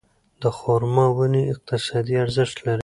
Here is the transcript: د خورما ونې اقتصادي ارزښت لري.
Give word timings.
د 0.41 0.43
خورما 0.57 1.05
ونې 1.17 1.43
اقتصادي 1.53 2.15
ارزښت 2.23 2.57
لري. 2.67 2.79